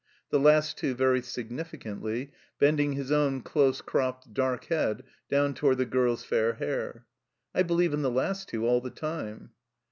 The 0.31 0.39
last 0.39 0.79
two 0.79 0.95
very 0.95 1.21
significantly, 1.21 2.31
bending 2.57 2.93
his 2.93 3.11
own 3.11 3.41
close 3.41 3.81
cropped, 3.81 4.33
dark 4.33 4.65
head 4.65 5.03
down 5.29 5.53
toward 5.53 5.77
the 5.77 5.85
girl's 5.85 6.23
fair 6.23 6.53
hair." 6.53 7.05
I 7.53 7.61
believe 7.61 7.93
in 7.93 8.01
the 8.01 8.09
last 8.09 8.49
two 8.49 8.65
all 8.65 8.81
the 8.81 8.89
time 8.89 9.51